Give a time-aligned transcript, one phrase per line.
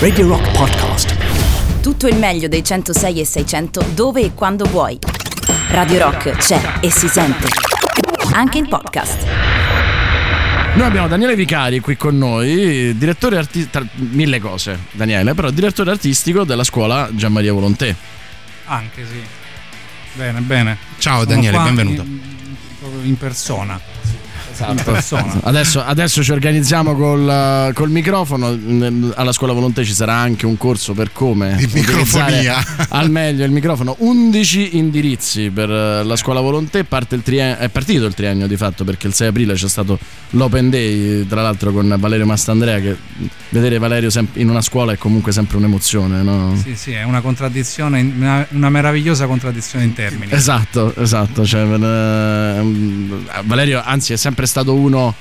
[0.00, 1.80] Radio Rock Podcast.
[1.80, 4.98] Tutto il meglio dei 106 e 600 dove e quando vuoi.
[5.70, 7.46] Radio Rock c'è e si sente.
[8.32, 9.24] Anche in podcast.
[10.74, 16.42] Noi abbiamo Daniele Vicari qui con noi, direttore artistico, mille cose Daniele, però direttore artistico
[16.42, 17.94] della scuola Gianmaria Volontè.
[18.64, 19.20] Anche sì.
[20.14, 20.76] Bene, bene.
[20.98, 22.02] Ciao Sono Daniele, benvenuto.
[22.02, 22.20] In,
[22.80, 23.80] proprio in persona.
[24.58, 24.72] Esatto.
[24.72, 25.40] In persona.
[25.44, 28.58] Adesso, adesso ci organizziamo col, col microfono.
[29.14, 32.56] Alla scuola Volontè ci sarà anche un corso per come Di microfonia.
[32.90, 33.94] al meglio il microfono.
[33.98, 36.40] 11 indirizzi per eh, la scuola
[37.14, 39.98] il trien- è partito il triennio di fatto perché il 6 aprile c'è stato
[40.30, 42.80] l'Open Day, tra l'altro con Valerio Mastandrea.
[42.80, 42.96] Che
[43.50, 46.56] vedere Valerio sem- in una scuola è comunque sempre un'emozione, no?
[46.60, 50.32] Sì, sì, è una contraddizione, una, una meravigliosa contraddizione in termini.
[50.32, 51.46] Esatto, esatto.
[51.46, 55.14] Cioè, ehm, Valerio, anzi, è sempre stato uno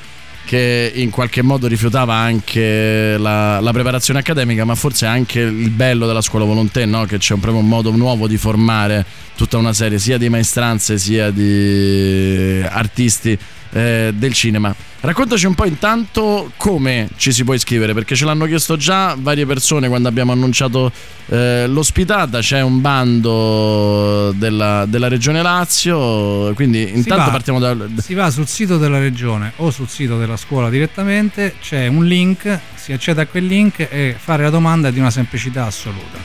[0.48, 6.08] che in qualche modo rifiutava anche la, la preparazione accademica, ma forse anche il bello
[6.08, 7.04] della scuola volontà, no?
[7.04, 10.98] che c'è un, proprio un modo nuovo di formare tutta una serie sia di maestranze
[10.98, 13.38] sia di artisti
[13.78, 14.74] eh, del cinema.
[15.00, 19.46] Raccontaci un po' intanto come ci si può iscrivere, perché ce l'hanno chiesto già varie
[19.46, 20.92] persone quando abbiamo annunciato
[21.28, 27.30] eh, l'ospitata, c'è un bando della, della Regione Lazio, quindi intanto va.
[27.30, 27.76] partiamo da...
[27.98, 32.60] Si va sul sito della regione o sul sito della scuola direttamente, c'è un link,
[32.74, 36.18] si accede a quel link e fare la domanda è di una semplicità assoluta.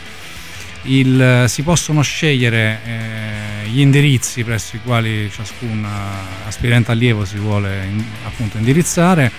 [0.84, 7.38] Il- si possono scegliere eh, gli indirizzi presso i quali ciascun eh, aspirante allievo si
[7.38, 9.32] vuole in- appunto indirizzare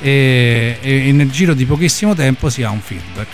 [0.00, 3.28] e, e nel giro di pochissimo tempo si ha un feedback.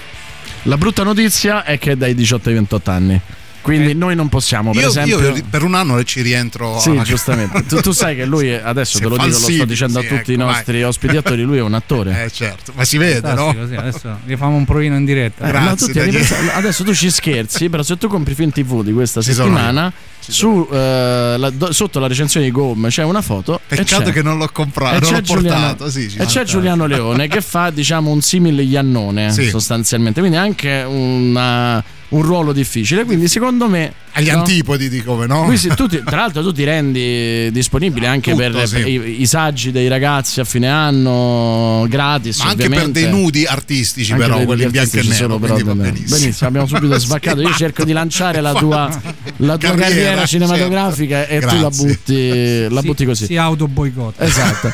[0.62, 3.20] La brutta notizia è che è dai 18 ai 28 anni,
[3.66, 3.94] quindi Eh.
[3.94, 5.18] noi non possiamo, per Io, esempio...
[5.20, 6.78] io per un anno ci rientro.
[6.78, 7.66] Sì, giustamente.
[7.66, 10.08] Tu, tu sai che lui, adesso Se te lo dico, lo sto dicendo sì, a
[10.08, 10.46] tutti ecco, i vai.
[10.46, 12.22] nostri ospiti attori, lui è un attore.
[12.26, 13.52] Eh certo, ma si vede, no?
[13.52, 15.46] Fantastico, sì, adesso gli facciamo un provino in diretta.
[15.48, 18.92] Eh, Grazie, no, anniversari- adesso tu ci scherzi, però se tu compri film TV di
[18.92, 23.60] questa Ci settimana, su, eh, la- do- sotto la recensione di Gom c'è una foto.
[23.68, 25.90] e Peccato che non l'ho e comprato, non c'è l'ho Giuliano- portato.
[25.90, 26.44] Sì, ci e c'è.
[26.44, 29.48] Giuliano Leone che fa diciamo un simile Iannone Sì.
[29.48, 33.04] sostanzialmente, quindi anche una- un ruolo difficile.
[33.04, 34.38] Quindi secondo me Agli no?
[34.38, 35.44] antipodi di come, no?
[35.44, 38.74] Qui si- tu ti- tra l'altro tu ti rendi disponibile anche Tutto, per, sì.
[38.76, 43.00] per i, i saggi dei ragazzi a fine anno gratis ma anche ovviamente.
[43.00, 45.32] per dei nudi artistici, Anche però, quelli in nudi bianco e artistici nero.
[45.34, 46.48] sono, però, quindi va delle- benissimo.
[46.48, 47.40] abbiamo subito Sì, svaccato.
[47.40, 48.88] Io cerco di lanciare la tua,
[49.38, 51.86] la tua carriera, Carriera, cinematografica e tu la Grazie.
[51.86, 53.26] butti, la butti così.
[53.26, 54.24] Si auto boicotta.
[54.24, 54.72] Esatto.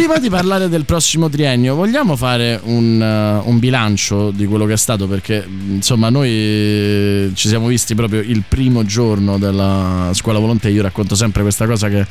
[0.00, 4.72] Prima di parlare del prossimo triennio, vogliamo fare un, eh, un bilancio di quello che
[4.72, 5.06] è stato?
[5.06, 10.70] Perché insomma, noi eh, ci siamo visti proprio il primo giorno della scuola volontà.
[10.70, 12.06] Io racconto sempre questa cosa che.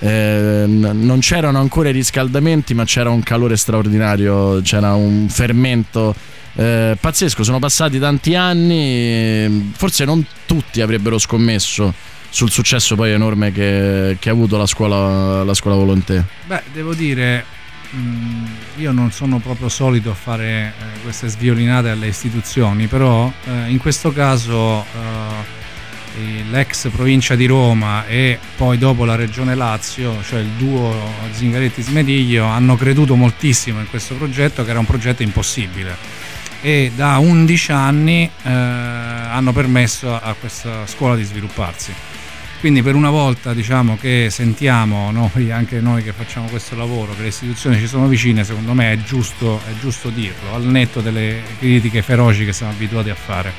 [0.00, 6.14] eh, non c'erano ancora i riscaldamenti, ma c'era un calore straordinario, c'era un fermento
[6.56, 7.42] eh, pazzesco.
[7.42, 11.94] Sono passati tanti anni, forse non tutti avrebbero scommesso
[12.32, 16.24] sul successo poi enorme che, che ha avuto la scuola, la scuola volontà.
[16.46, 17.44] Beh, devo dire,
[17.90, 18.44] mh,
[18.78, 23.76] io non sono proprio solito a fare eh, queste sviolinate alle istituzioni, però eh, in
[23.76, 30.52] questo caso eh, l'ex provincia di Roma e poi dopo la regione Lazio, cioè il
[30.56, 30.94] duo
[31.32, 36.30] Zingaretti-Smediglio, hanno creduto moltissimo in questo progetto che era un progetto impossibile
[36.62, 41.92] e da 11 anni eh, hanno permesso a questa scuola di svilupparsi.
[42.62, 47.22] Quindi per una volta diciamo che sentiamo noi, anche noi che facciamo questo lavoro, che
[47.22, 51.42] le istituzioni ci sono vicine, secondo me è giusto, è giusto dirlo, al netto delle
[51.58, 53.52] critiche feroci che siamo abituati a fare.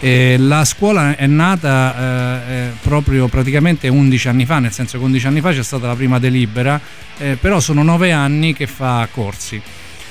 [0.00, 5.04] Eh, la scuola è nata eh, eh, proprio praticamente 11 anni fa, nel senso che
[5.04, 6.78] 11 anni fa c'è stata la prima delibera,
[7.16, 9.62] eh, però sono 9 anni che fa corsi.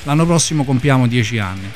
[0.06, 1.72] L'anno prossimo compiamo 10 anni.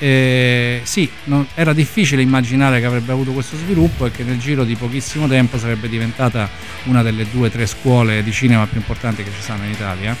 [0.00, 4.64] Eh, sì, non- era difficile immaginare che avrebbe avuto questo sviluppo e che nel giro
[4.64, 6.48] di pochissimo tempo sarebbe diventata
[6.84, 10.16] una delle due o tre scuole di cinema più importanti che ci sono in Italia.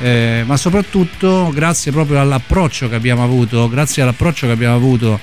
[0.00, 5.18] Eh, ma soprattutto grazie proprio all'approccio che abbiamo avuto, grazie all'approccio che abbiamo avuto,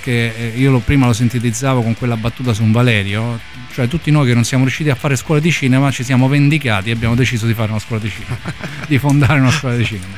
[0.00, 3.38] che eh, io prima lo sintetizzavo con quella battuta su un Valerio,
[3.72, 6.90] cioè tutti noi che non siamo riusciti a fare scuole di cinema ci siamo vendicati
[6.90, 8.38] e abbiamo deciso di fare una scuola di cinema,
[8.86, 10.16] di fondare una scuola di cinema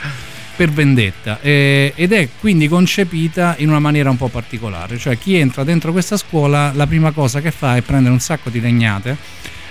[0.57, 5.37] per vendetta eh, ed è quindi concepita in una maniera un po' particolare, cioè chi
[5.37, 9.17] entra dentro questa scuola la prima cosa che fa è prendere un sacco di legnate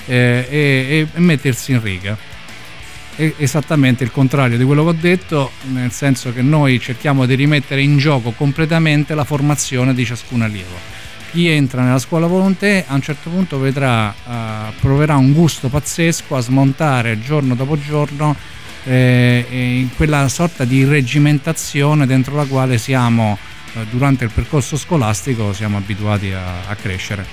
[0.05, 2.32] eh, e mettersi in riga.
[3.15, 7.35] È esattamente il contrario di quello che ho detto, nel senso che noi cerchiamo di
[7.35, 11.01] rimettere in gioco completamente la formazione di ciascun allievo.
[11.31, 16.35] Chi entra nella scuola volontà a un certo punto vedrà, eh, proverà un gusto pazzesco
[16.35, 18.35] a smontare giorno dopo giorno
[18.83, 23.37] eh, in quella sorta di reggimentazione dentro la quale siamo
[23.73, 27.25] eh, durante il percorso scolastico siamo abituati a, a crescere.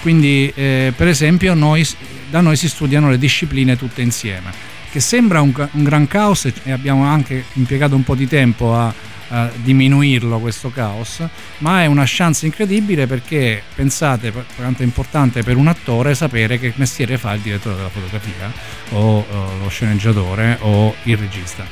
[0.00, 1.86] Quindi eh, per esempio noi,
[2.30, 4.52] da noi si studiano le discipline tutte insieme,
[4.98, 8.92] che sembra un, un gran caos e abbiamo anche impiegato un po' di tempo a,
[9.28, 11.22] a diminuirlo questo caos,
[11.58, 16.72] ma è una chance incredibile perché pensate quanto è importante per un attore sapere che
[16.76, 18.52] mestiere fa il direttore della fotografia
[18.90, 21.64] o, o lo sceneggiatore o il regista.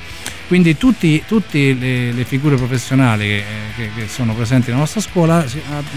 [0.46, 1.20] Quindi tutte
[1.50, 3.44] le, le, figure professionali che,
[3.74, 5.44] che, che, sono presenti nella nostra scuola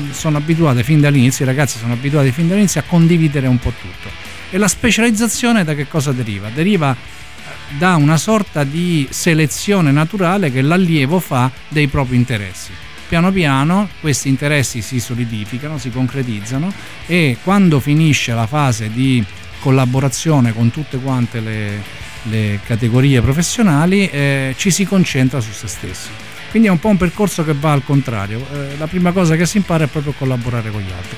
[0.09, 4.28] sono abituate fin dall'inizio, i ragazzi sono abituati fin dall'inizio a condividere un po' tutto.
[4.51, 6.49] E la specializzazione da che cosa deriva?
[6.49, 12.71] Deriva eh, da una sorta di selezione naturale che l'allievo fa dei propri interessi.
[13.07, 16.73] Piano piano questi interessi si solidificano, si concretizzano
[17.05, 19.23] e quando finisce la fase di
[19.59, 21.83] collaborazione con tutte quante le,
[22.23, 26.09] le categorie professionali, eh, ci si concentra su se stessi.
[26.49, 28.43] Quindi è un po' un percorso che va al contrario.
[28.51, 31.17] Eh, la prima cosa che si impara è proprio collaborare con gli altri.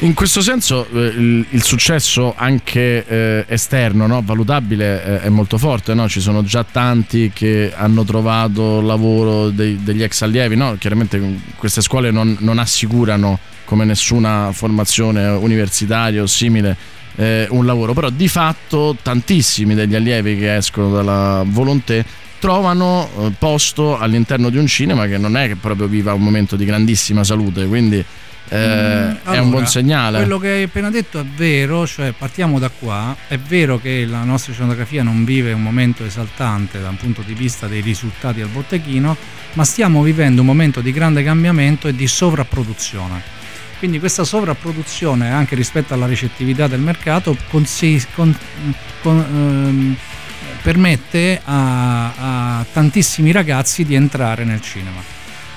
[0.00, 4.20] In questo senso eh, il, il, successo anche eh, esterno, no?
[4.22, 5.94] valutabile, eh, è molto forte.
[5.94, 6.06] No?
[6.06, 10.54] Ci sono già tanti che hanno trovato lavoro dei, degli ex allievi.
[10.54, 10.76] No?
[10.78, 16.76] Chiaramente queste scuole non, non assicurano come nessuna formazione universitaria o simile
[17.16, 22.04] eh, un lavoro, però di fatto tantissimi degli allievi che escono dalla Volonté
[22.38, 26.54] trovano eh, posto all'interno di un cinema che non è che proprio viva un momento
[26.54, 28.04] di grandissima salute, quindi
[28.48, 30.18] eh, mm, allora, è un buon segnale.
[30.18, 34.22] Quello che hai appena detto è vero, cioè partiamo da qua, è vero che la
[34.24, 39.16] nostra cinematografia non vive un momento esaltante dal punto di vista dei risultati al botteghino,
[39.54, 43.34] ma stiamo vivendo un momento di grande cambiamento e di sovrapproduzione
[43.78, 48.34] quindi questa sovrapproduzione anche rispetto alla ricettività del mercato consi- con,
[49.02, 49.96] con, ehm,
[50.62, 55.00] permette a, a, tantissimi ragazzi di entrare nel cinema.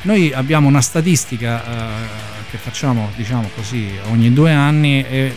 [0.01, 5.33] Noi abbiamo una statistica eh, che facciamo diciamo così ogni due anni e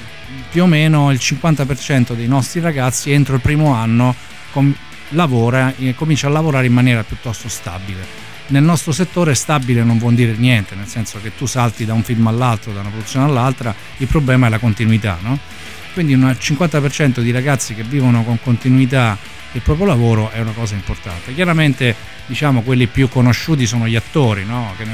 [0.51, 4.15] più o meno il 50% dei nostri ragazzi entro il primo anno
[4.51, 4.75] com-
[5.11, 10.35] lavora, comincia a lavorare in maniera piuttosto stabile nel nostro settore stabile non vuol dire
[10.37, 14.07] niente, nel senso che tu salti da un film all'altro, da una produzione all'altra, il
[14.07, 15.19] problema è la continuità.
[15.23, 15.39] No?
[15.95, 19.19] Quindi un 50% di ragazzi che vivono con continuità
[19.55, 21.35] il proprio lavoro è una cosa importante.
[21.35, 21.95] Chiaramente
[22.27, 24.75] diciamo quelli più conosciuti sono gli attori, no?
[24.77, 24.87] che,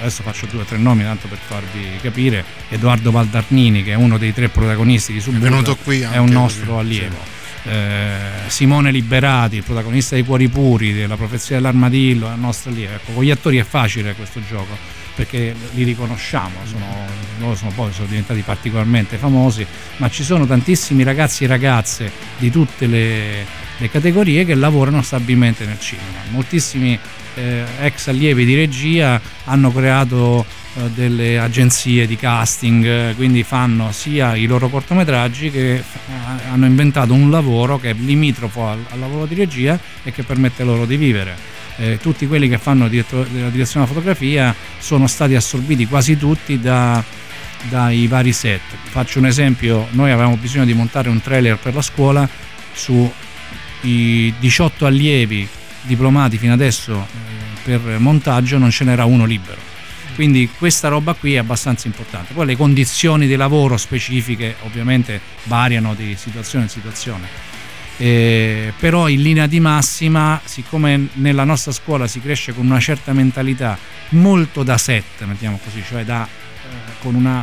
[0.00, 4.16] adesso faccio due o tre nomi tanto per farvi capire, Edoardo Valdarnini che è uno
[4.16, 5.46] dei tre protagonisti di Subito,
[5.86, 7.16] è, è un nostro allievo.
[7.16, 12.84] Sì eh, Simone Liberati, il protagonista di Cuori Puri, della profezia dell'armadillo, la nostra lì.
[12.84, 16.86] Ecco, con gli attori è facile questo gioco perché li riconosciamo, sono,
[17.40, 19.66] loro sono poi sono diventati particolarmente famosi,
[19.98, 23.44] ma ci sono tantissimi ragazzi e ragazze di tutte le,
[23.76, 26.20] le categorie che lavorano stabilmente nel cinema.
[26.30, 26.98] Moltissimi
[27.34, 30.46] eh, ex allievi di regia hanno creato
[30.88, 35.82] delle agenzie di casting, eh, quindi fanno sia i loro cortometraggi che eh,
[36.50, 40.64] hanno inventato un lavoro che è limitrofo al, al lavoro di regia e che permette
[40.64, 41.36] loro di vivere.
[41.76, 46.60] Eh, tutti quelli che fanno diretto, la direzione della fotografia sono stati assorbiti quasi tutti
[46.60, 47.02] da,
[47.68, 48.60] dai vari set.
[48.84, 52.28] Faccio un esempio, noi avevamo bisogno di montare un trailer per la scuola
[52.72, 53.10] su
[53.82, 55.48] i 18 allievi
[55.82, 57.06] diplomati fino adesso
[57.64, 59.69] per montaggio non ce n'era uno libero
[60.20, 62.34] quindi questa roba qui è abbastanza importante.
[62.34, 67.26] Poi le condizioni di lavoro specifiche ovviamente variano di situazione in situazione.
[67.96, 73.14] Eh, però in linea di massima, siccome nella nostra scuola si cresce con una certa
[73.14, 73.78] mentalità
[74.10, 77.42] molto da set, mettiamo così, cioè da, eh, con una,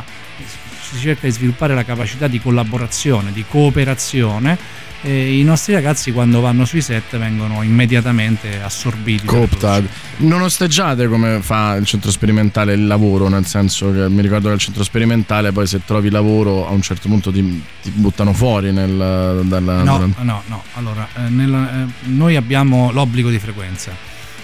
[0.80, 4.56] si cerca di sviluppare la capacità di collaborazione, di cooperazione,
[5.02, 9.26] i nostri ragazzi quando vanno sui set vengono immediatamente assorbiti.
[9.26, 9.88] Cooptati.
[10.18, 14.54] Non osteggiate come fa il centro sperimentale il lavoro, nel senso che mi ricordo che
[14.54, 18.72] il centro sperimentale poi se trovi lavoro a un certo punto ti, ti buttano fuori
[18.72, 23.92] nel, dalla, no, no, no, allora eh, nel, eh, noi abbiamo l'obbligo di frequenza,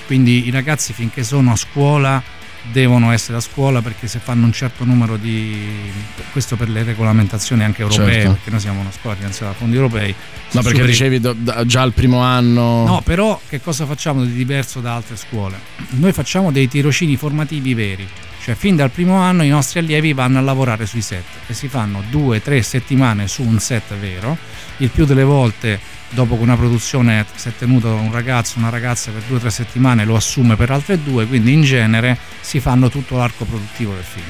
[0.06, 2.22] quindi i ragazzi finché sono a scuola
[2.70, 5.90] devono essere a scuola perché se fanno un certo numero di
[6.32, 8.30] questo per le regolamentazioni anche europee certo.
[8.32, 10.86] perché noi siamo una scuola finanziata da fondi europei no perché superi...
[10.86, 14.94] dicevi do, da, già al primo anno no però che cosa facciamo di diverso da
[14.94, 15.58] altre scuole
[15.90, 18.08] noi facciamo dei tirocini formativi veri
[18.42, 21.68] cioè fin dal primo anno i nostri allievi vanno a lavorare sui set e si
[21.68, 24.36] fanno due tre settimane su un set vero
[24.78, 25.80] il più delle volte
[26.14, 29.50] dopo che una produzione si è tenuto un ragazzo, una ragazza per due o tre
[29.50, 34.04] settimane lo assume per altre due, quindi in genere si fanno tutto l'arco produttivo del
[34.04, 34.24] film.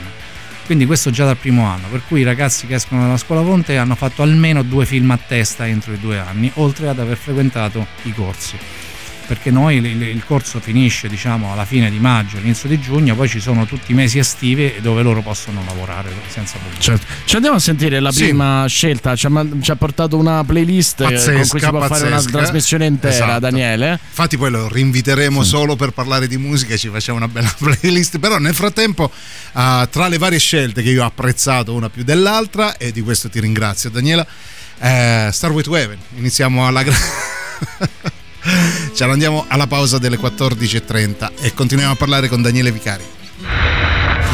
[0.64, 3.76] Quindi questo già dal primo anno, per cui i ragazzi che escono dalla scuola Ponte
[3.76, 7.86] hanno fatto almeno due film a testa entro i due anni, oltre ad aver frequentato
[8.04, 8.58] i corsi
[9.26, 13.28] perché noi il, il, corso finisce diciamo alla fine di maggio, all'inizio di giugno, poi
[13.28, 16.80] ci sono tutti i mesi estivi dove loro possono lavorare senza problemi.
[16.80, 17.06] Certo.
[17.24, 18.24] Ci andiamo a sentire la sì.
[18.24, 22.08] prima scelta, ci ha, ci ha, portato una playlist pazzesca, con cui si può pazzesca.
[22.08, 23.40] fare una trasmissione intera, esatto.
[23.40, 23.98] Daniele.
[24.08, 25.48] Infatti poi lo rinviteremo sì.
[25.48, 30.08] solo per parlare di musica, ci facciamo una bella playlist, però nel frattempo uh, tra
[30.08, 33.90] le varie scelte che io ho apprezzato una più dell'altra e di questo ti ringrazio
[33.90, 34.26] Daniela,
[34.80, 38.22] eh, Star to Heaven, iniziamo alla grande...
[38.94, 43.02] Ce ne andiamo alla pausa delle 14.30 e continuiamo a parlare con Daniele Vicari.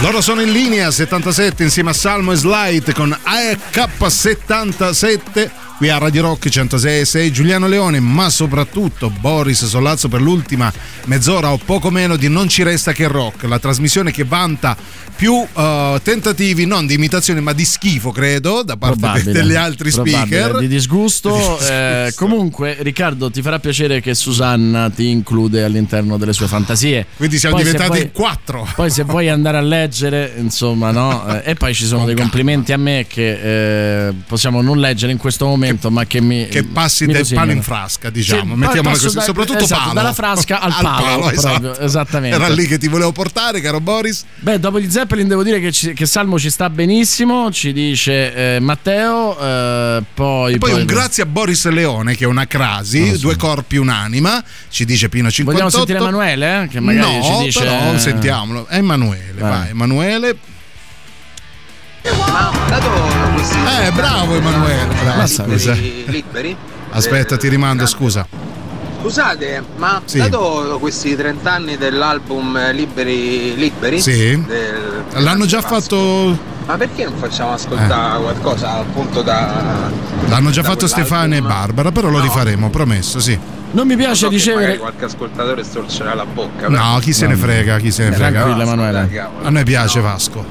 [0.03, 5.51] Loro sono in linea 77 insieme a Salmo e Slide con AK77
[5.81, 10.71] qui a Radio Rock 106 Giuliano Leone, ma soprattutto Boris Sollazzo per l'ultima
[11.07, 14.77] mezz'ora o poco meno di Non ci resta che rock, la trasmissione che vanta
[15.17, 19.91] più uh, tentativi non di imitazione ma di schifo credo da parte probabile, degli altri
[19.91, 20.59] speaker.
[20.59, 21.73] di disgusto, di disgusto.
[21.73, 27.07] Eh, comunque Riccardo ti farà piacere che Susanna ti include all'interno delle sue fantasie.
[27.17, 28.67] Quindi siamo poi diventati in quattro.
[28.75, 31.19] poi se vuoi andare a leggere insomma no?
[31.31, 35.19] Eh, e poi ci sono dei complimenti a me che eh, possiamo non leggere in
[35.19, 38.61] questo momento che, ma che mi che passi mi del palo in frasca diciamo sì,
[38.61, 41.79] mettiamola così da, soprattutto esatto, palo dalla frasca al, al palo, palo esatto.
[41.81, 45.61] esattamente era lì che ti volevo portare caro Boris beh dopo gli Zeppelin devo dire
[45.61, 50.81] che, ci, che Salmo ci sta benissimo ci dice eh, Matteo eh, poi, poi, poi
[50.81, 53.19] un grazie a Boris Leone che è una crasi, so.
[53.19, 55.51] due corpi un'anima, ci dice Pino 58.
[55.51, 56.63] Vogliamo sentire Emanuele?
[56.63, 56.69] Eh?
[56.69, 57.61] Che magari no, ci dice...
[57.61, 58.69] però sentiamolo.
[58.69, 60.37] Emanuele, vai, vai Emanuele.
[62.33, 62.89] Ma dato
[63.35, 65.27] questi Eh, bravo Emanuele, bravo.
[65.27, 65.73] Scusa.
[65.73, 66.57] liberi?
[66.93, 68.27] Aspetta, ti rimando, scusa.
[69.01, 70.19] Scusate, ma Sì.
[70.19, 74.01] dato questi 30 anni dell'album Liberi Liberi?
[74.01, 74.43] Sì.
[74.45, 79.91] del- L'hanno già fatto Ma perché non facciamo ascoltare qualcosa appunto da.
[80.29, 80.87] l'hanno già da fatto?
[80.87, 82.25] Stefano e Barbara, però lo No.
[82.25, 83.39] rifaremo, promesso, sì.
[83.73, 84.77] Non mi piace so ricevere...
[84.79, 86.69] qualche ascoltatore storcerà la bocca.
[86.69, 88.47] No, chi se ne frega, chi se ne Eh, frega.
[88.61, 89.29] Emanuele.
[89.43, 90.05] A noi piace No.
[90.05, 90.45] Vasco.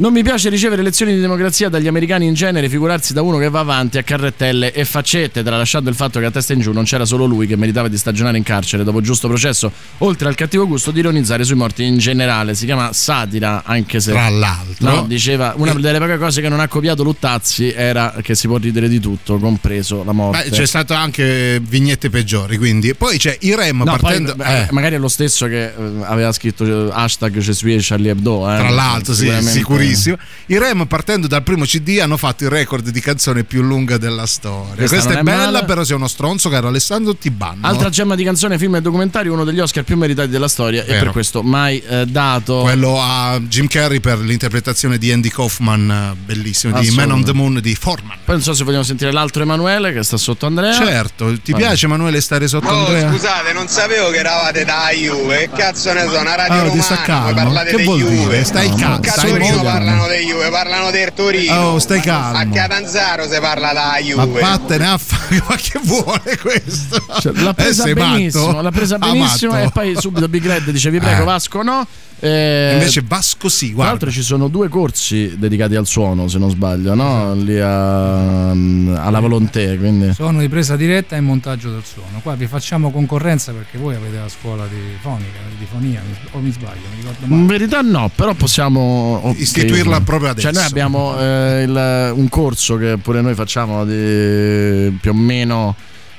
[0.00, 3.50] Non mi piace ricevere lezioni di democrazia dagli americani in genere, figurarsi da uno che
[3.50, 6.84] va avanti a carrettelle e faccette, tralasciando il fatto che a testa in giù non
[6.84, 10.66] c'era solo lui che meritava di stagionare in carcere dopo giusto processo, oltre al cattivo
[10.66, 12.54] gusto di ironizzare sui morti in generale.
[12.54, 14.12] Si chiama satira, anche se...
[14.12, 18.34] Tra l'altro, No, diceva una delle poche cose che non ha copiato Luttazzi era che
[18.34, 20.44] si può ridere di tutto, compreso la morte.
[20.44, 22.94] Beh, c'è stato anche vignette peggiori, quindi.
[22.94, 24.34] Poi c'è Irem No, partendo.
[24.34, 25.72] poi, eh, magari è lo stesso che eh,
[26.04, 28.50] aveva scritto eh, hashtag Je suis Charlie Hebdo.
[28.50, 28.56] eh.
[28.56, 29.50] Tra l'altro, sì, Sicuramente.
[29.94, 30.16] Sicurissimo.
[30.46, 34.26] I Rem, partendo dal primo CD, hanno fatto il record di canzone più lunga della
[34.26, 34.74] storia.
[34.74, 35.64] Questa Questa, è è bella, male.
[35.64, 37.66] però sei uno stronzo, caro Alessandro, ti banno.
[37.66, 40.86] Altra gemma di canzone, film e documentario, uno degli Oscar più meritati della storia e
[40.86, 41.04] Vero.
[41.04, 42.60] per questo mai eh, dato.
[42.62, 47.32] Quello a Jim Carrey per l'interpretazione di Andy Kaufman, eh, bellissimo, di Man on the
[47.32, 48.16] Moon di Foreman.
[48.24, 50.72] Poi non so se vogliamo sentire l'altro Emanuele che sta sotto Andrea.
[50.72, 51.64] Certo, ti Vabbè.
[51.64, 53.10] piace Emanuele stare sotto Oh, Andrea?
[53.10, 55.38] scusate, non sapevo che eravate da Juve.
[55.38, 58.10] Che cazzo ne so, una radio Ah, romana, poi parlate Che di Juve.
[58.10, 58.44] dire?
[58.44, 61.54] Stai No, A stai molto parlano di Juve, parlano del Torino.
[61.72, 62.38] Oh, stai calmo.
[62.38, 64.40] A Catanzaro si parla da Ma Juve.
[64.40, 67.02] vattene a fare, ma che vuole questo?
[67.20, 68.60] Cioè, l'ha Eh, presa sei benissimo, matto?
[68.60, 69.66] l'ha presa Ah, benissimo matto.
[69.66, 71.24] e poi subito Big Red dice vi prego Eh.
[71.24, 71.86] Vasco no.
[72.22, 73.90] Eh, Invece Vasco sì, tra guarda.
[73.92, 77.32] l'altro ci sono due corsi dedicati al suono se non sbaglio, no?
[77.32, 80.12] Lì a, alla Volonté, quindi...
[80.12, 82.20] Sono di presa diretta e montaggio del suono.
[82.22, 86.52] Qua vi facciamo concorrenza perché voi avete la scuola di fonica, di fonia, o mi
[86.52, 89.34] sbaglio, mi ricordo In verità no, però possiamo ok.
[89.70, 90.46] Istituirla proprio adesso.
[90.50, 95.74] Cioè noi abbiamo eh, il- un corso che pure noi facciamo di più o meno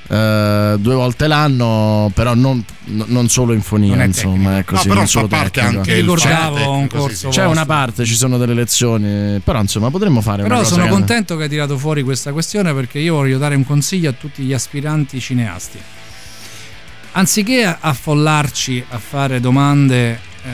[0.08, 4.94] eh, due volte l'anno, però non, no- non solo in fonia, insomma, è così, No,
[4.94, 5.78] però non fa solo parte tecnico.
[5.78, 7.28] anche ricordavo suono un corso.
[7.30, 11.36] C'è una parte, ci sono delle lezioni, però insomma potremmo fare Però sono che- contento
[11.36, 14.52] che hai tirato fuori questa questione perché io voglio dare un consiglio a tutti gli
[14.52, 15.78] aspiranti cineasti.
[17.14, 20.50] Anziché affollarci a fare domande eh,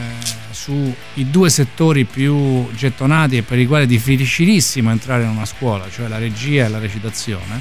[0.69, 5.87] sui due settori più gettonati e per i quali è difficilissimo entrare in una scuola,
[5.91, 7.61] cioè la regia e la recitazione,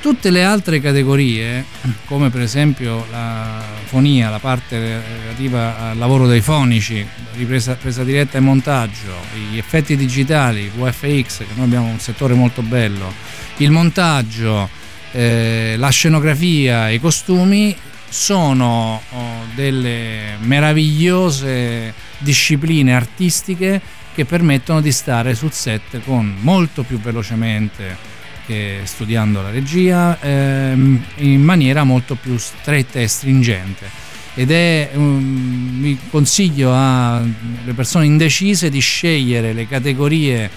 [0.00, 1.64] tutte le altre categorie,
[2.06, 8.38] come per esempio la fonia, la parte relativa al lavoro dei fonici, ripresa presa diretta
[8.38, 9.14] e montaggio,
[9.50, 13.12] gli effetti digitali, VFX, che noi abbiamo un settore molto bello,
[13.56, 14.68] il montaggio,
[15.10, 17.76] eh, la scenografia, i costumi,
[18.12, 23.80] sono oh, delle meravigliose discipline artistiche
[24.14, 27.96] che permettono di stare sul set con molto più velocemente
[28.44, 33.88] che studiando la regia ehm, in maniera molto più stretta e stringente.
[34.34, 40.50] Ed è um, vi consiglio alle persone indecise di scegliere le categorie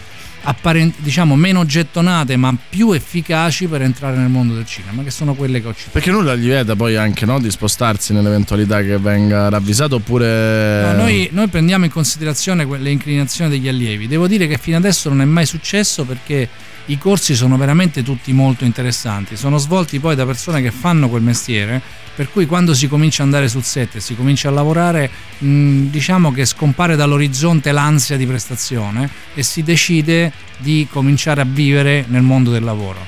[0.45, 5.33] apparent- diciamo meno gettonate ma più efficaci per entrare nel mondo del cinema che sono
[5.33, 5.91] quelle che ho citato.
[5.91, 11.01] Perché nulla gli vieta poi anche no, di spostarsi nell'eventualità che venga ravvisato oppure no,
[11.03, 14.07] noi, noi, prendiamo in considerazione le inclinazioni degli allievi.
[14.07, 16.47] Devo dire che fino adesso non è mai successo perché
[16.87, 21.21] i corsi sono veramente tutti molto interessanti sono svolti poi da persone che fanno quel
[21.21, 21.81] mestiere
[22.15, 25.87] per cui quando si comincia ad andare sul set e si comincia a lavorare mh,
[25.87, 32.21] diciamo che scompare dall'orizzonte l'ansia di prestazione e si decide di cominciare a vivere nel
[32.21, 33.05] mondo del lavoro.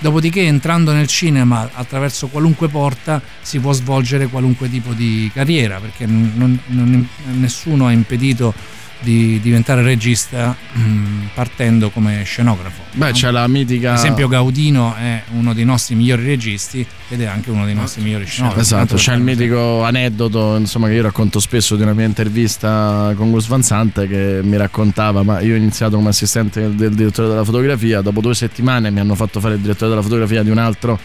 [0.00, 6.06] Dopodiché entrando nel cinema attraverso qualunque porta si può svolgere qualunque tipo di carriera perché
[6.06, 8.54] non, non, nessuno ha impedito
[9.00, 12.82] di diventare regista mm, partendo come scenografo.
[12.92, 13.12] Beh, no?
[13.12, 13.92] c'è la mitica.
[13.92, 18.02] Ad esempio, Gaudino è uno dei nostri migliori registi ed è anche uno dei nostri
[18.02, 18.60] migliori scenografi.
[18.60, 23.30] Esatto, c'è il mitico aneddoto insomma, che io racconto spesso di una mia intervista con
[23.30, 27.44] Gus Van Sant che mi raccontava: ma io ho iniziato come assistente del direttore della
[27.44, 30.98] fotografia, dopo due settimane mi hanno fatto fare il direttore della fotografia di un altro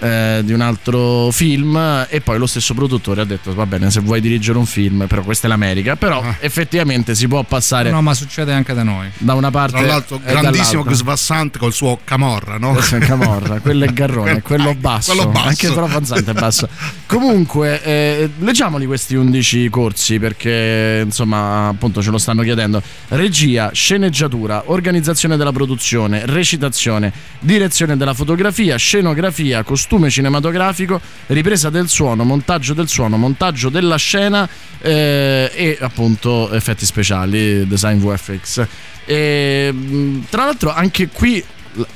[0.00, 4.00] eh, di un altro film e poi lo stesso produttore ha detto va bene se
[4.00, 6.36] vuoi dirigere un film però questa è l'America però ah.
[6.40, 10.20] effettivamente si può passare no ma succede anche da noi da una parte tra l'altro
[10.24, 12.74] grandissimo Svassant col suo Camorra no?
[13.00, 15.48] Camorra quello è Garrone quello basso, quello basso.
[15.48, 16.68] anche però Fanzante è basso
[17.06, 24.64] comunque eh, leggiamoli questi 11 corsi perché insomma appunto ce lo stanno chiedendo regia sceneggiatura
[24.66, 32.74] organizzazione della produzione recitazione direzione della fotografia scenografia costume costume cinematografico, ripresa del suono, montaggio
[32.74, 34.46] del suono, montaggio della scena
[34.82, 38.66] eh, e appunto effetti speciali, design VFX.
[39.06, 39.74] E,
[40.28, 41.42] tra l'altro anche qui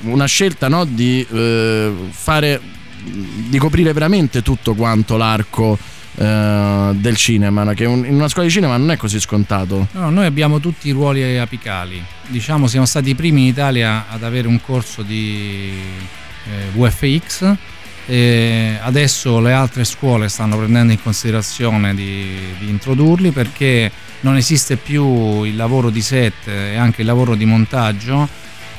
[0.05, 2.61] una scelta no, di eh, fare
[3.03, 5.77] di coprire veramente tutto quanto l'arco
[6.15, 9.89] eh, del cinema, che in una scuola di cinema non è così scontato.
[9.93, 12.03] No, noi abbiamo tutti i ruoli apicali.
[12.29, 15.73] Diciamo siamo stati i primi in Italia ad avere un corso di
[16.47, 17.57] eh, VFX
[18.06, 23.90] e adesso le altre scuole stanno prendendo in considerazione di, di, introdurli perché
[24.21, 28.28] non esiste più il lavoro di set e anche il lavoro di montaggio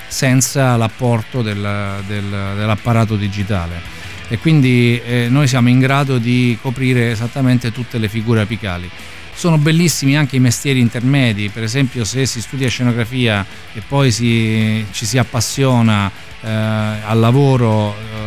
[0.07, 7.12] senza l'apporto del, del, dell'apparato digitale e quindi eh, noi siamo in grado di coprire
[7.12, 8.89] esattamente tutte le figure apicali.
[9.36, 14.86] Sono bellissimi anche i mestieri intermedi, per esempio se si studia scenografia e poi si,
[14.91, 16.09] ci si appassiona
[16.41, 18.22] eh, al lavoro eh,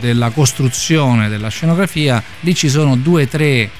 [0.00, 3.70] della costruzione della scenografia, lì ci sono due o tre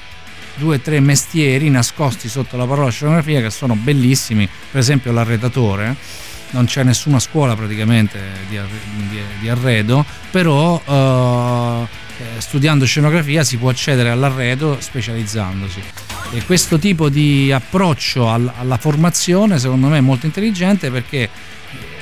[0.81, 5.95] tre mestieri nascosti sotto la parola scenografia che sono bellissimi, per esempio l'arredatore,
[6.51, 8.59] non c'è nessuna scuola praticamente di,
[9.09, 11.87] di, di arredo, però eh,
[12.39, 15.81] studiando scenografia si può accedere all'arredo specializzandosi.
[16.33, 21.29] E questo tipo di approccio alla, alla formazione secondo me è molto intelligente perché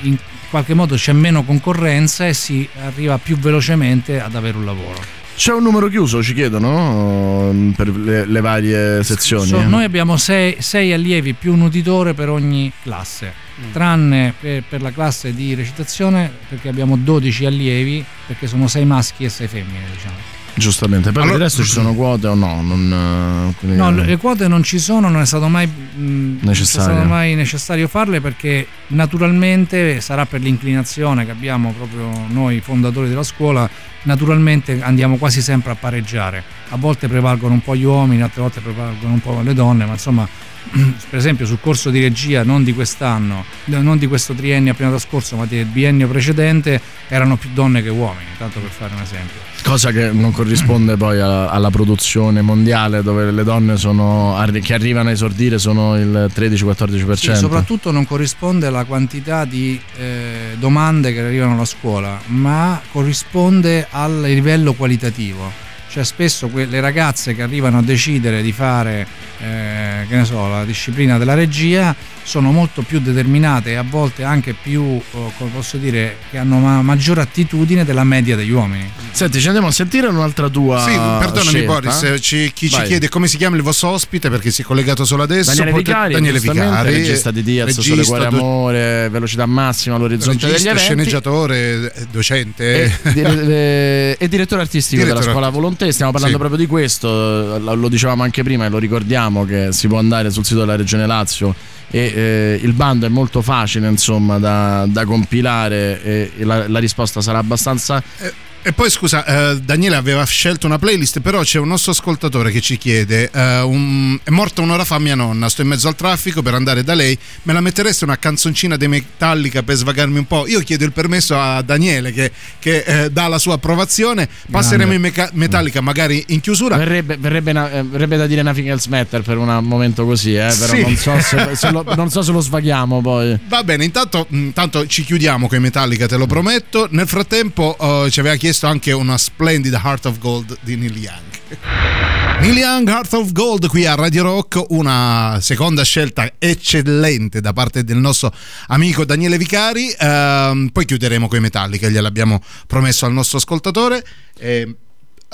[0.01, 0.17] in,
[0.49, 5.23] qualche modo c'è meno concorrenza e si arriva più velocemente ad avere un lavoro.
[5.35, 9.47] C'è un numero chiuso, ci chiedono, per le, le varie sezioni?
[9.47, 13.71] So, noi abbiamo sei, sei, allievi più un uditore per ogni classe, mm.
[13.73, 19.25] tranne per, per, la classe di recitazione perché abbiamo 12 allievi, perché sono sei maschi
[19.25, 20.34] e sei femmine, diciamo.
[20.57, 22.61] Giustamente, però allora, adesso ci sono quote o no?
[22.61, 26.93] Non, eh, no, le quote non ci sono, non è stato mai mh, necessario.
[26.93, 33.23] Stato mai necessario farle perché naturalmente sarà per l'inclinazione che abbiamo proprio noi fondatori della
[33.23, 33.69] scuola,
[34.05, 36.43] naturalmente andiamo quasi sempre a pareggiare.
[36.69, 39.93] A volte prevalgono un po' gli uomini, altre volte prevalgono un po' le donne, ma
[39.93, 40.27] insomma
[41.09, 45.35] per esempio sul corso di regia non di quest'anno, non di questo triennio appena trascorso,
[45.35, 49.39] ma del biennio precedente, erano più donne che uomini, tanto per fare un esempio.
[49.63, 55.09] Cosa che non corrisponde poi alla, alla produzione mondiale dove le donne sono, che arrivano
[55.09, 57.13] a esordire sono il 13-14%.
[57.13, 63.87] Sì, soprattutto non corrisponde alla quantità di eh, domande che arrivano alla scuola, ma corrisponde
[63.95, 65.64] al livello qualitativo
[65.95, 69.07] cioè spesso le ragazze che arrivano a decidere di fare
[69.39, 74.23] eh, che ne so, la disciplina della regia sono molto più determinate e a volte
[74.23, 78.89] anche più, oh, come posso dire, che hanno una maggiore attitudine della media degli uomini.
[79.11, 80.79] Senti, ci andiamo a sentire un'altra tua.
[80.79, 81.71] Sì, perdonami scelta.
[81.71, 82.81] Boris, ci, chi Vai.
[82.81, 85.51] ci chiede come si chiama il vostro ospite perché si è collegato solo adesso.
[85.51, 90.47] Daniele Pot- Vicari, Daniele Vicari regista di Diaz, regista, Sole Cuore Amore, Velocità Massima, l'orizzonte
[90.47, 90.83] regista, degli eventi.
[90.83, 92.83] sceneggiatore, docente.
[93.03, 95.25] E, e, e direttore artistico direttore.
[95.25, 95.49] della Scuola
[95.85, 95.91] Volonté.
[95.91, 96.41] Stiamo parlando sì.
[96.41, 100.45] proprio di questo, lo dicevamo anche prima e lo ricordiamo che si può andare sul
[100.45, 101.53] sito della Regione Lazio
[101.89, 107.21] e eh, il bando è molto facile insomma da, da compilare e la, la, risposta
[107.21, 108.01] sarà abbastanza...
[108.19, 112.49] Eh E poi scusa, eh, Daniele aveva scelto una playlist, però c'è un nostro ascoltatore
[112.49, 115.95] che ci chiede: eh, un, È morta un'ora fa mia nonna, sto in mezzo al
[115.95, 117.15] traffico per andare da lei.
[117.43, 120.47] Me la mettereste una canzoncina dei Metallica per svagarmi un po'?
[120.47, 124.27] Io chiedo il permesso a Daniele che, che eh, dà la sua approvazione.
[124.49, 126.75] Passeremo in meca- Metallica magari in chiusura.
[126.75, 130.51] Verrebbe, verrebbe, una- eh, verrebbe da dire Nothing Else Matter per un momento così, eh,
[130.57, 130.81] però Sì.
[130.81, 133.37] non, so se, se lo, non so se lo svaghiamo poi.
[133.47, 136.87] Va bene, intanto, intanto ci chiudiamo con i Metallica, te lo prometto.
[136.89, 142.39] Nel frattempo eh, ci aveva chiesto anche una splendida Heart of Gold di Neil Young.
[142.41, 147.83] Neil Young, Heart of Gold qui a Radio Rock, una seconda scelta eccellente da parte
[147.83, 148.33] del nostro
[148.67, 149.93] amico Daniele Vicari.
[149.97, 154.03] Ehm, poi chiuderemo con i Metallica, gliel'abbiamo promesso al nostro ascoltatore.
[154.37, 154.75] E,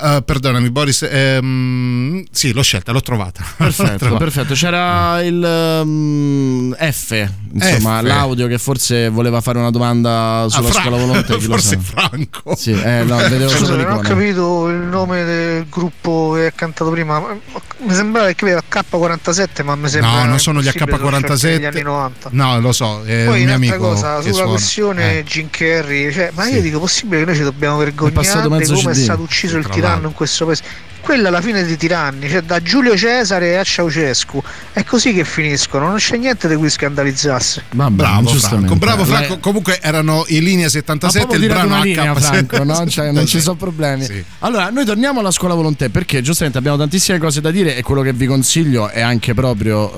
[0.02, 3.42] eh, perdonami Boris, ehm, sì l'ho scelta, l'ho trovata.
[3.58, 4.24] L'ho Perfetto, trovata.
[4.24, 4.54] perfetto.
[4.54, 8.02] C'era il ehm, F, insomma, F.
[8.04, 11.78] l'audio che forse voleva fare una domanda sulla Ah, Fra- scuola lo Forse.
[11.78, 12.54] Franco.
[12.56, 16.52] Sì, eh, no, vedevo Scusa, solo non ho capito il nome del gruppo che ha
[16.52, 17.18] cantato prima.
[17.20, 17.38] ma-
[17.84, 21.26] Mi sembrava che aveva K47, ma mi sembra No, non sono gli impossibile, sono scelti
[21.46, 21.50] H47.
[21.52, 22.28] negli anni 90.
[22.32, 24.50] No, lo so, è Poi un mio un'altra amico cosa sulla suona.
[24.50, 25.24] questione Eh.
[25.24, 26.52] Jim Carrey, cioè, ma Sì.
[26.54, 29.66] io dico possibile che noi ci dobbiamo vergognare di come è CD, stato ucciso il
[29.68, 30.62] tiranno in questo paese.
[31.02, 34.40] Quella è la fine dei tiranni, cioè da Giulio Cesare a Ceausescu.
[34.72, 37.60] È così che finiscono, non c'è niente di cui scandalizzarsi.
[37.72, 38.28] Vabbè, Bravo.
[38.28, 39.28] Franco, bravo Franco.
[39.30, 42.20] Lei- Comunque erano in linea Ha 77 proprio il brano una linea, H7.
[42.20, 42.86] Franco, no?
[42.88, 44.04] Cioè, non ci sono problemi.
[44.04, 44.24] Sì.
[44.40, 48.02] Allora, noi torniamo alla scuola volontà perché giustamente abbiamo tantissime cose da dire e quello
[48.02, 49.92] che vi consiglio è anche proprio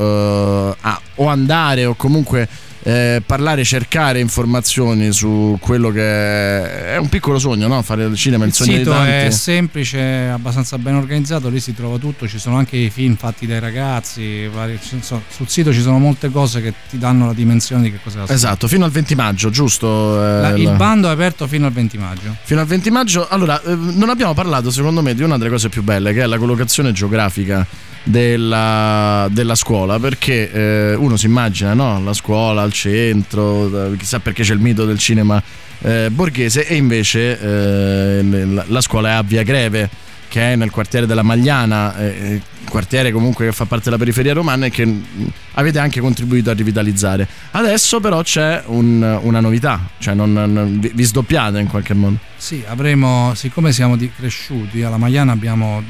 [0.70, 2.48] eh, a- o andare o comunque
[2.86, 7.80] eh, parlare, cercare informazioni su quello che è un piccolo sogno, no?
[7.80, 9.10] Fare il cinema, il, Il sogno di sito tanti.
[9.10, 9.98] è semplice,
[10.30, 14.46] abbastanza ben organizzato, lì si trova tutto, ci sono anche i film fatti dai ragazzi,
[14.48, 18.00] vari- sono- sul sito ci sono molte cose che ti danno la dimensione di che
[18.04, 18.30] cosa è.
[18.30, 20.22] Esatto, fino al 20 maggio, giusto?
[20.22, 22.36] eh, La- il bando è aperto fino al 20 maggio.
[22.42, 23.26] Fino al 20 maggio.
[23.28, 26.26] Allora, eh, non abbiamo parlato, secondo me, di una delle cose più belle, che è
[26.26, 27.66] la collocazione geografica
[28.04, 32.00] della, della scuola, perché eh, uno si immagina no?
[32.02, 35.42] la scuola al centro, eh, chissà perché c'è il mito del cinema
[35.80, 39.88] eh, borghese, e invece eh, la, la scuola è a Via Greve,
[40.28, 44.66] che è nel quartiere della Magliana, eh, quartiere comunque che fa parte della periferia romana
[44.66, 45.04] e che mh,
[45.52, 47.26] avete anche contribuito a rivitalizzare.
[47.52, 52.16] Adesso però c'è un- una novità, cioè non- non- vi- vi sdoppiate in qualche modo.
[52.36, 55.82] Sì, avremo, siccome siamo di- cresciuti, alla Magliana abbiamo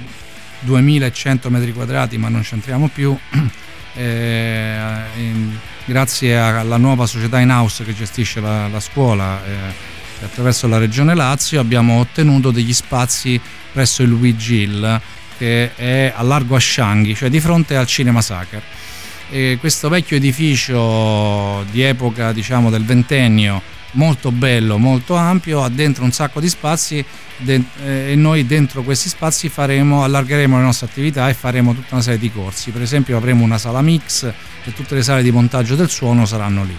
[0.64, 3.16] 2100 metri quadrati, ma non c'entriamo più.
[3.94, 4.76] eh,
[5.16, 10.78] in- grazie alla nuova società in house che gestisce la, la scuola eh, attraverso la
[10.78, 13.38] regione Lazio abbiamo ottenuto degli spazi
[13.72, 15.00] presso il Wigil
[15.36, 18.62] che è a Largo Ascianghi, cioè di fronte al Cinema Sacher.
[19.30, 23.60] E questo vecchio edificio di epoca diciamo del ventennio
[23.94, 27.04] molto bello, molto ampio, ha dentro un sacco di spazi
[27.38, 31.94] de- eh, e noi dentro questi spazi faremo, allargheremo le nostre attività e faremo tutta
[31.94, 32.70] una serie di corsi.
[32.70, 36.64] Per esempio avremo una sala mix e tutte le sale di montaggio del suono saranno
[36.64, 36.76] lì.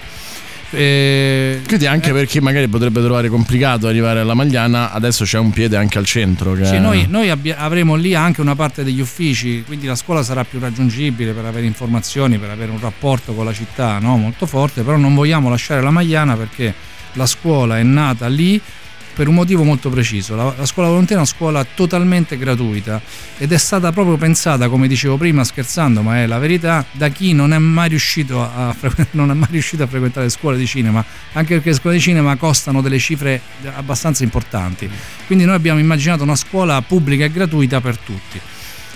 [0.71, 5.51] Eh, Quindi anche per chi magari potrebbe trovare complicato arrivare alla Magliana, adesso c'è un
[5.51, 6.53] piede anche al centro.
[6.53, 10.23] Che Sì, noi, noi abbia- avremo lì anche una parte degli uffici, quindi la scuola
[10.23, 14.17] sarà più raggiungibile per avere informazioni, per avere un rapporto con la città no?
[14.17, 16.73] molto forte, però non vogliamo lasciare la Magliana perché
[17.15, 18.61] la scuola è nata lì
[19.15, 20.35] per un motivo molto preciso.
[20.35, 23.01] La, la scuola volontà è una scuola totalmente gratuita
[23.37, 27.33] ed è stata proprio pensata, come dicevo prima scherzando, ma è la verità, da chi
[27.33, 31.69] non è mai riuscito a, frequ- mai riuscito a frequentare scuole di cinema, anche perché
[31.69, 33.41] le scuole di cinema costano delle cifre
[33.73, 34.89] abbastanza importanti.
[35.25, 38.39] Quindi noi abbiamo immaginato una scuola pubblica e gratuita per tutti.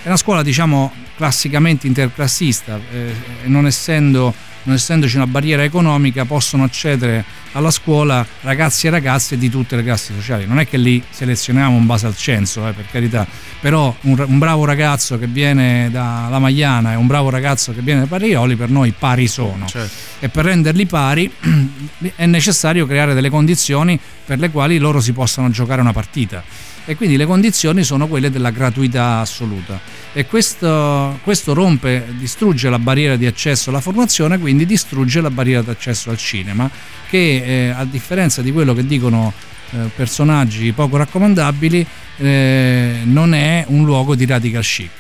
[0.02, 3.14] È una scuola, diciamo, classicamente interclassista, eh,
[3.46, 9.50] non, essendo, non essendoci una barriera economica, possono accedere alla scuola ragazzi e ragazze di
[9.50, 10.46] tutte le classi sociali.
[10.46, 13.26] Non è che li selezioniamo in base al censo, eh, per carità,
[13.60, 18.02] però un, un bravo ragazzo che viene dalla Magliana e un bravo ragazzo che viene
[18.02, 19.94] da Parioli per noi pari sono Certo.
[20.20, 21.32] e per renderli pari
[22.16, 26.44] è necessario creare delle condizioni per le quali loro si possano giocare una partita
[26.86, 29.80] e quindi le condizioni sono quelle della gratuità assoluta
[30.12, 35.62] e questo, questo rompe, distrugge la barriera di accesso alla formazione, quindi distrugge la barriera
[35.62, 36.70] di accesso al cinema
[37.10, 39.34] che eh, a differenza di quello che dicono
[39.72, 41.86] eh, personaggi poco raccomandabili
[42.18, 44.92] eh, non è un luogo di radical chic.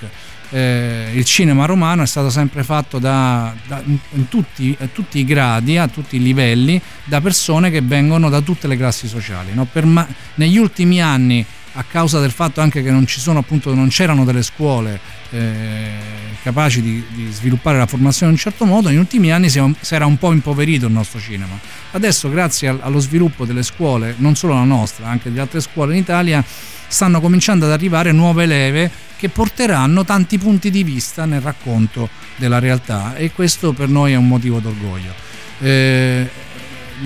[0.52, 3.84] Eh, il cinema romano è stato sempre fatto da, da-
[4.28, 8.68] tutti, a tutti i gradi, a tutti i livelli, da persone che vengono da tutte
[8.68, 9.54] le classi sociali.
[9.54, 9.68] no?
[9.84, 11.46] Ma- negli ultimi anni,
[11.80, 15.00] a causa del fatto anche che non sono appunto non c'erano delle scuole
[15.32, 15.92] eh,
[16.44, 20.06] capaci di, di, sviluppare la formazione in un certo modo, negli ultimi anni si, era
[20.06, 21.58] un po' impoverito il nostro cinema.
[21.92, 25.94] Adesso grazie al, allo sviluppo delle scuole, non solo la nostra, anche di altre scuole
[25.94, 26.44] in Italia,
[26.88, 32.60] stanno cominciando ad arrivare nuove leve che porteranno tanti punti di vista nel racconto della
[32.60, 35.14] realtà e questo per noi è un motivo d'orgoglio.
[35.62, 36.30] Eh,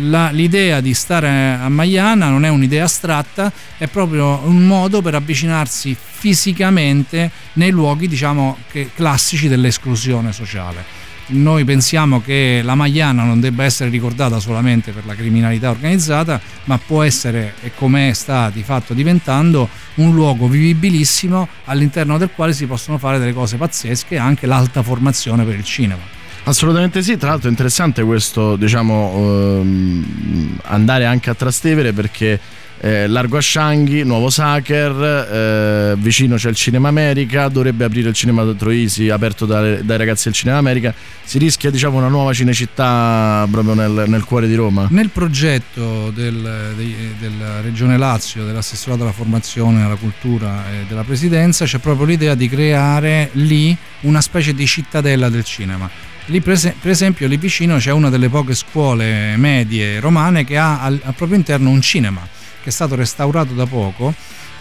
[0.01, 5.15] la, l'idea di stare a Maiana non è un'idea astratta, è proprio un modo per
[5.15, 11.01] avvicinarsi fisicamente nei luoghi diciamo, che, classici dell'esclusione sociale.
[11.25, 16.77] Noi pensiamo che la Maiana non debba essere ricordata solamente per la criminalità organizzata, ma
[16.77, 22.65] può essere, e come sta di fatto diventando, un luogo vivibilissimo all'interno del quale si
[22.65, 26.12] possono fare delle cose pazzesche anche l'alta formazione per il cinema.
[26.45, 29.13] Assolutamente sì, tra l'altro è interessante questo, diciamo,
[29.61, 32.37] ehm, andare anche a Trastevere perché
[32.81, 38.43] eh, Largo Ascianghi, Nuovo Sacher, eh, vicino c'è il Cinema America, dovrebbe aprire il Cinema
[38.55, 43.73] Troisi aperto dai, dai, ragazzi del Cinema America, si rischia diciamo una nuova cinecittà proprio
[43.73, 44.87] nel, nel cuore di Roma.
[44.89, 51.63] Nel progetto del, de, della Regione Lazio, dell'assessorato alla formazione, alla cultura e della presidenza
[51.63, 57.27] c'è proprio l'idea di creare lì una specie di cittadella del cinema Lì per, esempio
[57.27, 61.69] lì vicino c'è una delle poche scuole medie romane che ha al, al proprio interno
[61.69, 62.25] un cinema
[62.61, 64.13] che è stato restaurato da poco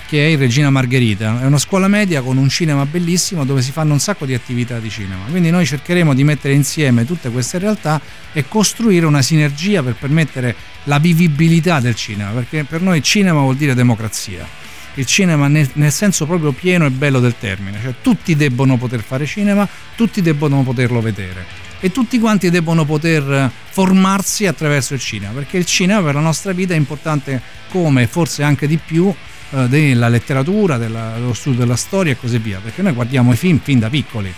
[0.09, 3.73] che è il Regina Margherita, è una scuola media con un cinema bellissimo dove si
[3.73, 5.25] fanno un sacco di attività di cinema.
[5.31, 7.99] Quindi noi cercheremo di mettere insieme tutte queste realtà
[8.35, 13.57] e costruire una sinergia per permettere la vivibilità del cinema, perché per noi cinema vuol
[13.57, 14.62] dire democrazia
[14.95, 19.03] il cinema nel, nel, senso proprio pieno e bello del termine, cioè tutti debbono poter
[19.03, 25.33] fare cinema, tutti debbono poterlo vedere e tutti quanti debbono poter formarsi attraverso il cinema,
[25.33, 29.13] perché il cinema per la nostra vita è importante come forse anche di più
[29.51, 33.37] eh, della letteratura, della, dello studio della storia e così via, perché noi guardiamo i
[33.37, 34.33] film fin da piccoli.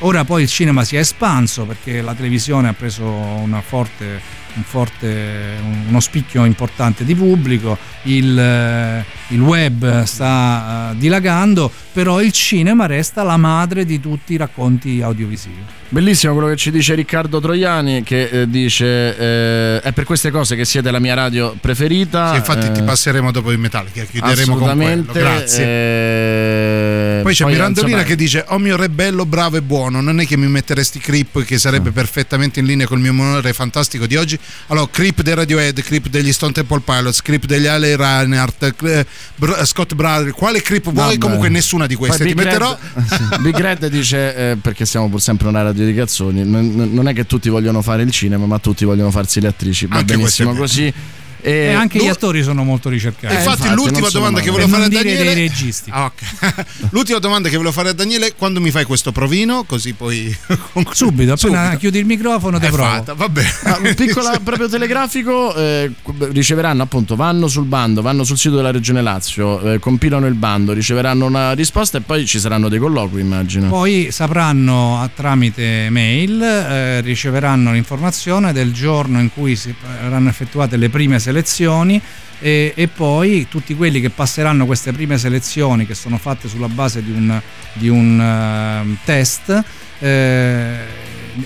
[0.00, 4.20] Ora poi il cinema si è espanso perché la televisione ha preso una forte
[4.56, 12.20] un forte, uno spicchio importante di pubblico, il, eh, il web sta uh, dilagando, però
[12.20, 15.62] il cinema resta la madre di tutti i racconti audiovisivi.
[15.88, 20.56] Bellissimo quello che ci dice Riccardo Troiani che eh, dice eh, è per queste cose
[20.56, 22.30] che siete la mia radio preferita.
[22.30, 25.12] Sì, infatti eh, ti passeremo dopo in Metallica, chiuderemo con quello.
[25.12, 25.64] Grazie.
[25.64, 30.18] Eh, poi c'è poi, Mirandolina che dice "Oh mio re bello, bravo e buono, non
[30.18, 34.16] è che mi metteresti Crip che sarebbe perfettamente in linea col mio onore fantastico di
[34.16, 34.36] oggi".
[34.66, 39.04] Allora, Crip dei Radiohead, Crip degli Stone Temple Pilots, Crip degli Ale Reinhardt,
[39.36, 41.16] Br- Scott Brother, quale Crip vuoi?
[41.16, 42.76] Comunque nessuna di queste poi ti Big metterò.
[42.94, 46.44] Red, Big Red dice eh, perché siamo pur sempre una radio di cazzoni.
[46.44, 49.86] Non, non, è che tutti vogliono fare il cinema, ma tutti vogliono farsi le attrici.
[49.86, 50.92] Va Anche benissimo così.
[51.40, 53.34] E, e anche gli attori sono molto ricercati.
[53.34, 55.24] Eh, infatti, infatti, l'ultima domanda che volevo fare a Daniele.
[55.24, 55.90] dei registi.
[55.92, 56.64] Ah, okay.
[56.90, 59.64] l'ultima domanda che volevo fare a Daniele: quando mi fai questo provino?
[59.64, 60.36] Così poi.
[60.90, 61.78] Subito, appena Subito.
[61.78, 62.88] chiudi il microfono, te provo.
[62.88, 63.48] Fatta, va bene.
[63.64, 65.92] Ah, un piccolo proprio telegrafico: eh,
[66.30, 70.72] riceveranno appunto, vanno sul bando, vanno sul sito della Regione Lazio, eh, compilano il bando,
[70.72, 73.68] riceveranno una risposta e poi ci saranno dei colloqui, immagino.
[73.68, 80.88] Poi sapranno tramite mail, eh, riceveranno l'informazione del giorno in cui si saranno effettuate le
[80.88, 82.00] prime selezioni
[82.38, 87.02] e, e, poi tutti quelli che passeranno queste prime selezioni che sono fatte sulla base
[87.02, 87.40] di un,
[87.72, 89.64] di un uh, test
[89.98, 90.78] eh,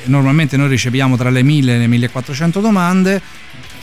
[0.05, 3.23] normalmente noi riceviamo tra le 1000 e le 1400 domande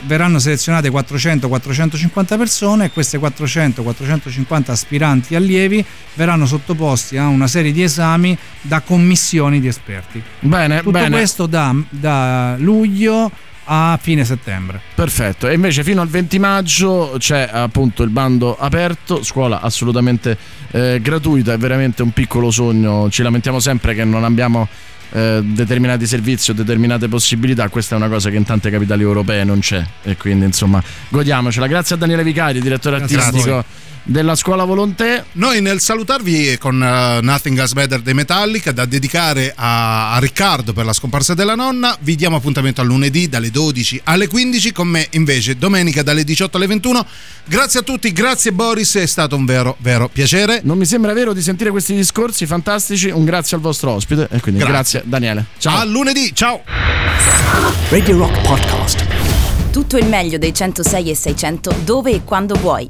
[0.03, 5.83] verranno selezionate 400-450 persone e queste 400-450 aspiranti allievi
[6.13, 10.21] verranno sottoposti a una serie di esami da commissioni di esperti.
[10.41, 11.09] Bene, Tutto bene.
[11.09, 13.31] questo da, da luglio
[13.67, 14.79] a fine settembre.
[14.95, 20.37] Perfetto, e invece fino al 20 maggio c'è appunto il bando aperto, scuola assolutamente
[20.71, 24.67] eh, gratuita, è veramente un piccolo sogno, ci lamentiamo sempre che non abbiamo
[25.11, 29.43] eh, determinati servizi o determinate possibilità, questa è una cosa che in tante capitali europee
[29.43, 29.83] non c'è.
[30.03, 31.67] E quindi insomma godiamocela.
[31.67, 33.65] Grazie a Daniele Vicari, direttore Grazie artistico
[34.07, 35.23] della scuola Volontè.
[35.33, 40.73] Noi nel salutarvi con uh, Nothing Else Better dei Metallica da dedicare a, a, Riccardo
[40.73, 44.87] per la scomparsa della nonna, vi diamo appuntamento a lunedì dalle 12 alle 15 con
[44.87, 47.05] me invece domenica dalle 18 alle 21.
[47.45, 50.61] Grazie a tutti, grazie Boris, è stato un vero vero piacere.
[50.63, 54.39] Non mi sembra vero di sentire questi discorsi fantastici, un grazie al vostro ospite e
[54.39, 55.45] quindi grazie, grazie Daniele.
[55.57, 55.79] Ciao.
[55.79, 56.63] A lunedì, ciao.
[57.89, 59.05] Radio Rock Podcast.
[59.71, 62.89] Tutto il meglio dei 106 e 600 dove e quando vuoi